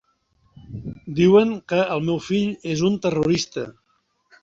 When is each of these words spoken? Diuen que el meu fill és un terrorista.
Diuen 1.19 1.53
que 1.73 1.81
el 1.99 2.03
meu 2.09 2.19
fill 2.31 2.59
és 2.75 2.85
un 2.91 3.01
terrorista. 3.07 3.71